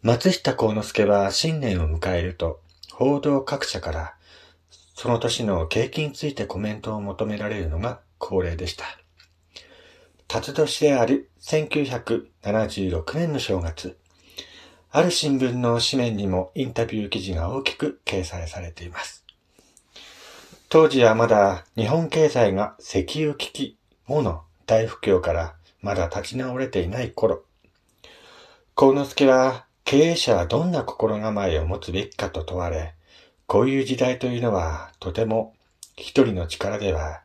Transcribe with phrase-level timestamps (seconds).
[0.00, 2.60] 松下幸之助は新年を迎えると、
[2.92, 4.14] 報道各社から
[4.94, 8.84] その年の景気についてコメントを求められるのが恒例でした。
[10.28, 13.98] 辰年である1976年の正月、
[14.92, 19.24] ある新聞の紙面にもインタビュー記事が大きく掲載されています。
[20.68, 27.42] 当時はまだ日本経済が石油危機後の大不況からまだ立ち直れていない頃、
[28.76, 32.92] 幸之助は経営者はどんな心構えを持つべきかと問われ、
[33.46, 35.54] こういう時代というのはとても
[35.96, 37.22] 一人の力では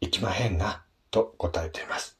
[0.00, 2.16] いきまへんなと答えています。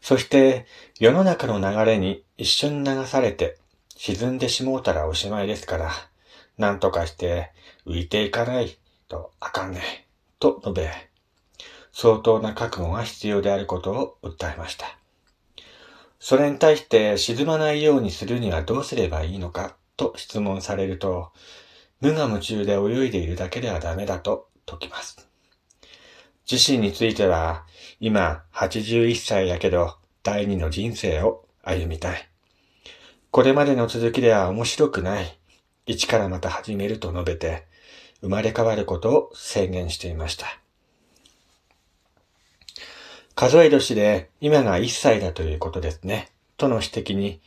[0.00, 0.64] そして
[0.98, 3.58] 世の中の流れに一緒に流されて
[3.98, 5.90] 沈んでしもうたらおしまいですから、
[6.56, 7.50] 何とかして
[7.86, 10.08] 浮いていかないとあかんね、
[10.38, 10.90] と述べ、
[11.92, 15.01] 相当な覚悟が必要であることを訴えました。
[16.22, 21.32] それに対して沈まないようにするにはどうすればいいのかと質問されると、
[22.00, 25.28] 無我夢中で泳いでいるだけではダメだと説きます。
[26.48, 27.64] 自身については、
[27.98, 32.28] 今81歳やけど、第二の人生を歩みたい。
[33.32, 35.36] これまでの続きでは面白くない。
[35.86, 37.66] 一からまた始めると述べて、
[38.20, 40.61] 生まれ変わることを宣言していました。
[43.34, 46.30] 数え年で今が1歳だということですね。
[46.56, 47.40] との指摘に、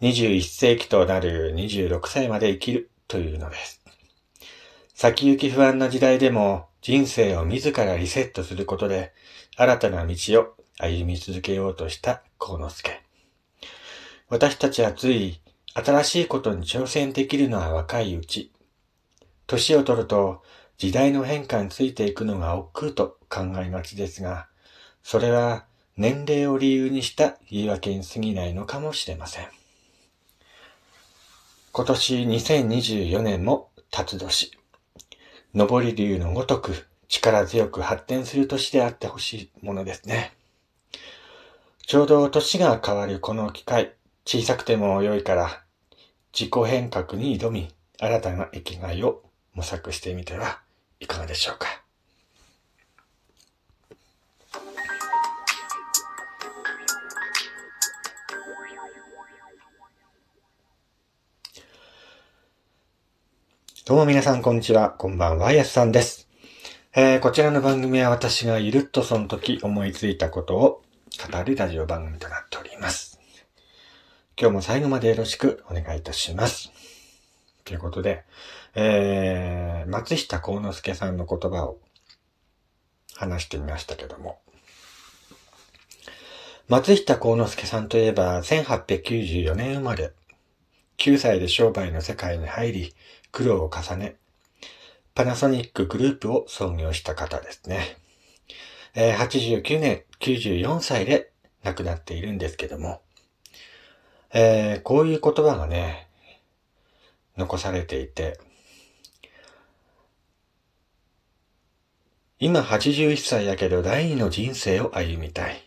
[0.00, 3.80] 21世紀となる26歳まで生きるというのです。
[4.94, 9.12] 先行き不安な時代でも人生を自らリセットすることで
[9.56, 13.02] 新たな道を歩み続けようとした幸之助。
[14.28, 15.40] 私たちはつい
[15.74, 18.52] 新しいことに挑戦できるのは若いうち。
[19.46, 20.42] 年を取ると
[20.78, 24.48] 時代の変化についていくのが億劫と考えがちですが、
[25.02, 25.64] それは
[25.96, 29.48] 年齢を理由にした言い訳に過ぎないのかもしれません。
[31.72, 34.50] 今年2024年も辰年。
[35.52, 40.32] 上り流のごとく力強く発展する年であってほしいものですね。
[41.86, 45.62] ちょうど年が変わるこの機会、小さくても良いから
[46.32, 49.22] 自己変革に挑み、新たな生きがいを
[49.54, 50.60] 模索してみては
[51.00, 51.82] いかがでしょうか。
[63.90, 64.90] どうも皆さんこんにちは。
[64.90, 66.28] こんばんは、やすさんです。
[66.94, 70.82] えー、こちらの番組は私がゆるっとその時思いついたことを
[71.32, 73.18] 語るラジオ番組となっております。
[74.40, 76.70] 今日も最後までよろしくお願いいたします。
[77.64, 78.22] ということで、
[78.76, 81.78] えー、松下幸之助さんの言葉を
[83.16, 84.38] 話してみましたけども、
[86.68, 90.12] 松下幸之助さんといえば1894年生まれ、
[90.98, 92.94] 9歳で商売の世界に入り、
[93.32, 94.16] 苦労を重ね、
[95.14, 97.96] パナソニックグループを創業した方ですね。
[98.94, 101.30] えー、89年、94歳で
[101.62, 103.02] 亡くなっているんですけども、
[104.32, 106.08] えー、こういう言葉がね、
[107.36, 108.38] 残されていて、
[112.38, 115.62] 今81歳やけど第二の人生を歩みたい。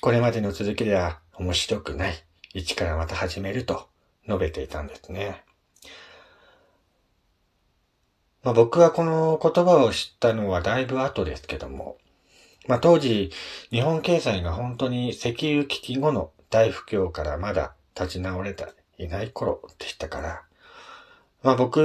[0.00, 2.24] これまでの続きでは面白くない。
[2.54, 3.88] 一からまた始めると
[4.26, 5.42] 述べていたんですね。
[8.42, 11.96] まあ、僕はこの言葉を知ったのはだいぶ後ですけども、
[12.66, 13.30] まあ、当時、
[13.70, 18.66] 日本経済が本当に石油危機後の大不況からまだ立ち直れて
[18.98, 20.42] いない頃でしたから、
[21.42, 21.80] まあ僕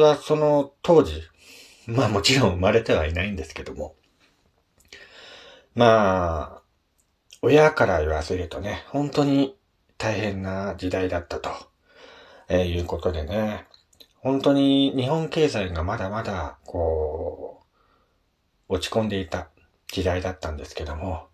[0.00, 1.20] はその当時、
[1.86, 3.94] まあもちろん生まれてはいないんですけども、
[5.74, 6.62] まあ、
[7.42, 9.56] 親から言わせるとね、本当に
[9.98, 11.50] 大変な時代だったと、
[12.48, 13.66] えー、いうことでね、
[14.22, 17.60] 本当に日本経済がまだまだ、こ
[18.68, 19.48] う、落ち込んでいた
[19.88, 21.26] 時代だったんですけども、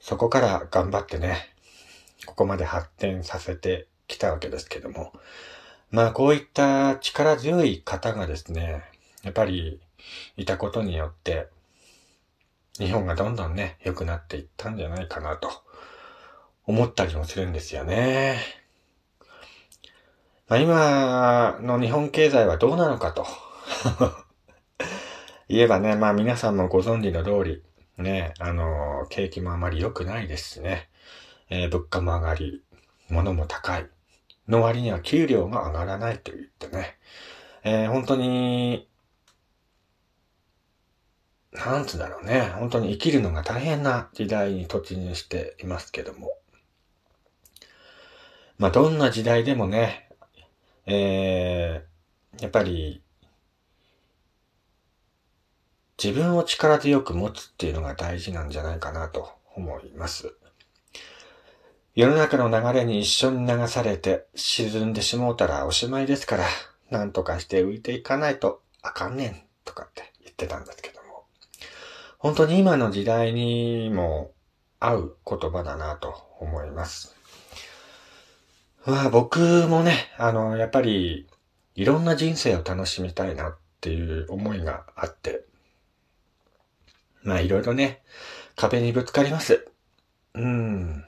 [0.00, 1.36] そこから頑張ってね、
[2.24, 5.12] ここまで発展させてきたわけですけども、
[5.90, 8.84] まあこういった力強い方がですね、
[9.22, 9.78] やっぱり
[10.38, 11.48] いたことによって、
[12.78, 15.50] 日本がどんどんね、良くなっていったんじゃないかなと
[16.66, 18.59] 思ったりもするんですよね。
[20.50, 23.24] ま、今の日本経済はどうなのかと。
[25.48, 27.62] 言えばね、まあ皆さんもご存知の通り、
[27.98, 30.90] ね、あの、景気もあまり良くないですしね、
[31.50, 32.64] えー、物価も上がり、
[33.08, 33.88] 物も高い。
[34.48, 36.98] の割には給料が上がらないと言ってね、
[37.62, 38.88] えー、本当に、
[41.52, 46.36] なんつうだろうね、本当に生きるのが大変な時代に突入していますけども、
[48.58, 50.09] まあ、どんな時代でもね、
[50.92, 53.00] えー、やっぱり、
[56.02, 60.34] 自分を力強く持つっていうのが大事なんじゃないかなと思います。
[61.94, 66.44] 世の中の流れに一緒に流されて沈んでしもうたらおしまいですから、
[66.90, 71.24] なんとかして浮いていかないとあかんねんとかって言ってたんですけども、
[72.18, 74.32] 本当に今の時代にも
[74.80, 77.19] 合う言葉だなと思います。
[78.86, 79.38] まあ僕
[79.68, 81.28] もね、あの、やっぱり
[81.74, 85.44] いろんな人生を楽しみたいなっていう思いがあって、
[87.22, 88.02] まあいろいろね、
[88.56, 89.68] 壁にぶつかります。
[90.34, 91.04] うん。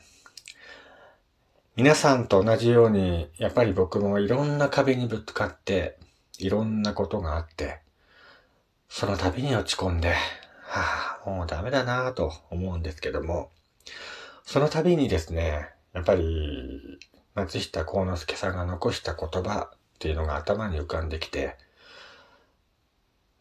[1.75, 5.99] 皆さんと同じように、やっぱり僕もいろんな壁にぶつかって、
[6.39, 7.81] いろんなことがあって、
[8.91, 10.15] その度に落ち込んで、
[10.63, 13.51] はあ、もうダメだなぁと思うんですけども、
[14.45, 16.99] その度にですね、やっぱり、
[17.35, 21.57] 松下幸之助さんが残した言葉っていうのが頭に浮かんできて、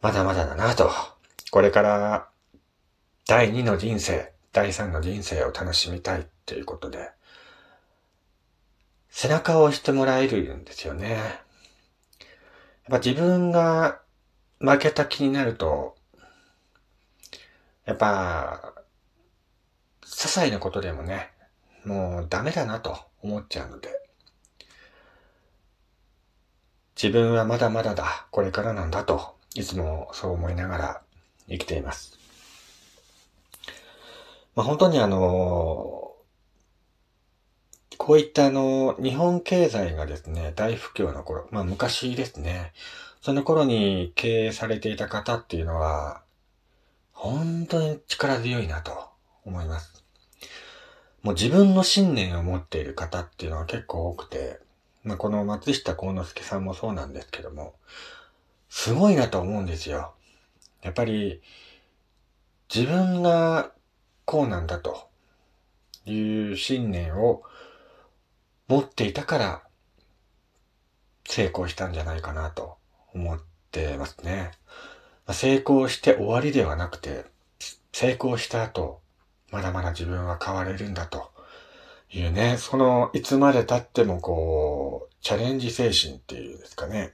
[0.02, 0.90] まだまだだなと。
[1.52, 2.30] これから
[3.28, 7.12] 第二の人生、第三の人生を楽しみたいっていうことで、
[9.10, 11.10] 背中を押してもらえるんですよね。
[11.12, 11.22] やっ
[12.90, 14.00] ぱ自分が
[14.60, 15.96] 負けた気になると、
[17.86, 18.74] やっぱ、
[20.04, 21.32] 些細なことでもね、
[21.84, 23.90] もうダメだなと思っちゃうので、
[27.02, 31.02] 自分はまだまだだ、これからなんだと、いつもそう思いながら
[31.50, 32.18] 生きています。
[34.56, 36.02] まあ、本当にあの
[38.04, 42.74] こういったあの、日本経済がですね、大不況の頃、まあ昔ですね、
[43.22, 46.24] その頃に経営されていた方っていうのは、
[47.14, 48.92] 本当に力強いなと
[49.46, 50.01] 思います。
[51.24, 54.60] もう自分の信念を持っている方っていうのは結構多くて、
[55.04, 57.76] まあこの松下幸之助さんもそうなんですけども、
[58.70, 60.14] すごいなと思うんですよ。
[60.82, 61.42] やっぱり、
[62.74, 63.72] 自分が
[64.26, 65.10] こうなんだと
[66.06, 67.44] いう信念を
[68.68, 69.64] 持っていたから
[71.28, 72.78] 成功したんじゃないかなと
[73.14, 73.40] 思っ
[73.72, 74.52] てますね。
[75.30, 77.26] 成功して終わりではなくて、
[77.92, 79.01] 成功した後、
[79.52, 81.32] まだまだ自分は変われるんだと
[82.10, 87.14] いうね、そのいつまで経ってもこう、チャレンジ精神っていうんですかね。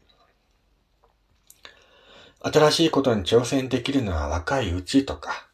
[2.40, 5.48] 新しいことに挑戦できるのは若いうちとか、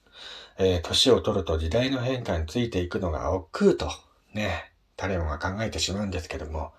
[0.58, 3.92] えー、年を取ると時代の変化についていくのが億劫と、
[4.34, 6.74] ね、誰もが考えてしまうんですけども、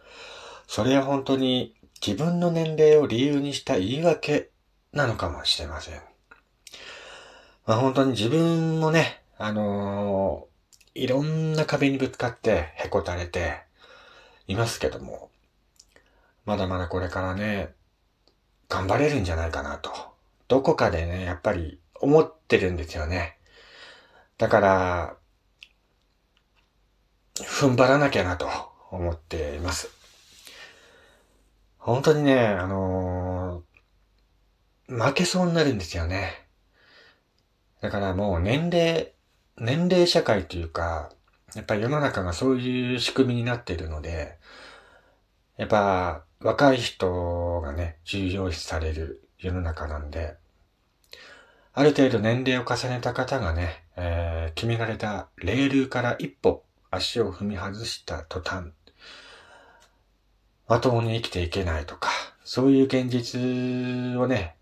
[0.66, 1.74] それは本当に
[2.06, 4.50] 自分の年齢を理由にした言い訳
[4.92, 6.00] なのかもしれません。
[7.66, 13.62] まあ本当に自分もね、あのー、いろんな壁にぶつかってへこたれて
[14.46, 15.30] いますけども、
[16.44, 17.74] まだまだこれからね、
[18.68, 19.90] 頑張れるんじゃないかなと。
[20.46, 23.38] どこかでね、やっぱり思ってるんですよね。
[24.38, 25.16] だから、
[27.34, 28.48] 踏ん張らなきゃなと
[28.90, 29.88] 思っています。
[31.78, 36.46] 本当にね、あのー、負けそうになるんですよね。
[37.80, 39.13] だからもう年齢、
[39.56, 41.10] 年齢社会というか、
[41.54, 44.36] やっぱり世の中がそういう仕組みになっているので、
[45.56, 50.34] やっぱ若い人がね、重要視される世の中なんで、
[51.72, 58.72] ある程度年齢を重ねた方がね、えー、決められたレールから一歩足を踏み外した途端、
[60.66, 62.10] まともに生きていけないとか、
[62.44, 63.40] そういう現実
[64.18, 64.56] をね、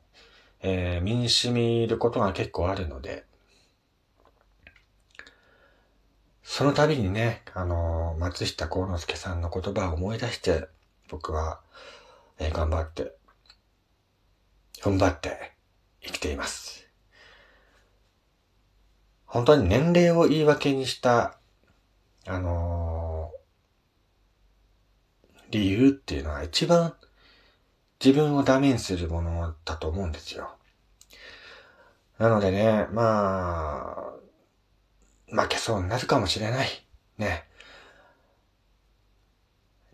[0.60, 3.24] えー、身に染みることが結構あるので、
[6.42, 10.68] その度にね、あの、松下幸之助さんの言葉を思い出して、
[11.08, 11.60] 僕は、
[12.38, 13.14] えー、頑張って、
[14.80, 15.52] 踏ん張って
[16.00, 16.88] 生きています。
[19.26, 21.38] 本当に年齢を言い訳にした
[22.24, 26.94] あのー、理由っていうのは一番
[28.04, 30.56] 自分をダメにするものだと思うんですよ。
[32.18, 34.21] なのでね、まあ、
[35.32, 36.68] 負けそうになるかもしれない。
[37.16, 37.44] ね。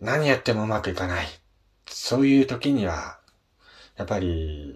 [0.01, 1.27] 何やってもうまくいかない。
[1.87, 3.19] そういう時には、
[3.97, 4.75] やっぱり、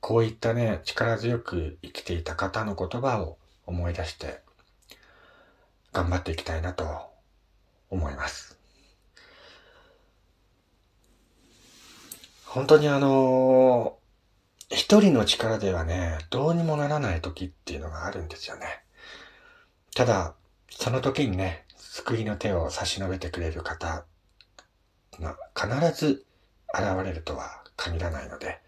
[0.00, 4.40] こういったね、力強く生きていた方の言葉を思い出して、
[5.92, 6.84] 頑張っていきたいなと
[7.90, 8.58] 思います。
[12.44, 13.98] 本当にあの
[14.68, 18.66] 一人の力ではね、どうにもならない時っていうのがあるんですよね。
[19.94, 20.34] ただ、
[20.70, 24.04] その時にね、救いの手を差し伸べてくれる方
[25.20, 26.26] が必ず
[26.74, 28.60] 現れるとは限らないので、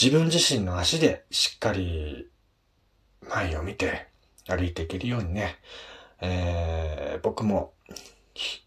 [0.00, 2.28] 自分自身の足でしっかり
[3.28, 4.06] 前を見て
[4.46, 5.58] 歩いていけるようにね、
[6.20, 7.74] えー、僕も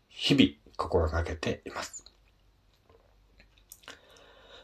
[0.09, 2.10] 日々心がけています。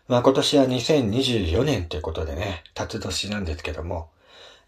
[0.07, 4.09] まあ今年は2024年ということでね、辰年なんですけども、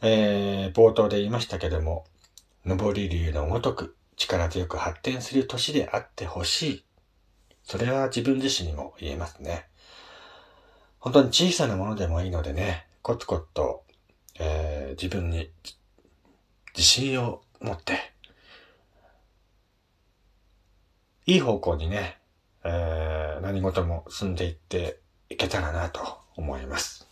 [0.02, 2.06] えー、冒頭で言いましたけども、
[2.66, 6.84] 上り竜のごとく力強く発展する年であってほしい。
[7.64, 9.68] それは自分自身にも言えますね。
[11.00, 13.84] 本当に小さなものでもいいのでね、コツコツと、
[14.38, 15.50] えー、自分に
[16.76, 18.12] 自信を持って、
[21.26, 22.18] いい方向にね、
[22.66, 27.08] えー、何事も進んでいっていけたらなと思います。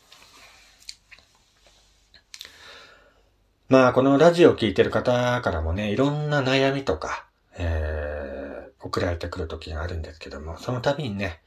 [3.69, 7.25] まあ、このラジオを聴いてる方からもね、いろんな悩みとか、
[7.57, 11.41] えー、送られてくる時があるんですけども、その度にね、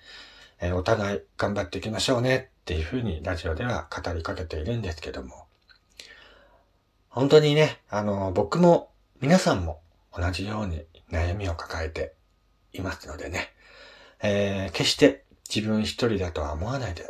[0.61, 5.47] えー、お互い頑張っていきましょうねっていうふうにラジオでは語りかけているんですけども、
[7.09, 9.81] 本当にね、あの、僕も皆さんも
[10.17, 12.12] 同じように悩みを抱えて
[12.75, 13.50] いますのでね、
[14.23, 17.04] えー、決して自分一人だとは思わないで、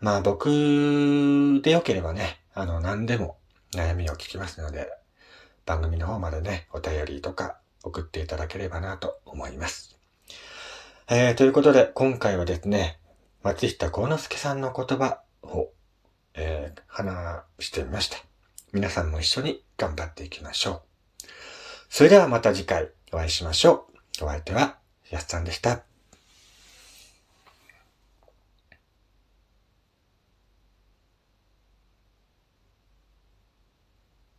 [0.00, 0.50] まあ僕
[1.62, 3.38] でよければね、あの、何でも
[3.72, 4.88] 悩みを聞きますので、
[5.64, 9.96] 番組の方までね、お便りとか送っていただければなと思います。
[11.08, 12.98] えー、ということで、今回はですね、
[13.42, 15.70] 松下幸之助さんの言葉を、
[16.34, 18.18] えー、話してみました。
[18.72, 21.26] 皆さんも一緒に頑張っていきましょう。
[21.88, 23.86] それではまた次回お会いしましょ
[24.20, 24.24] う。
[24.24, 24.78] お相手は、
[25.10, 25.91] やすさんでした。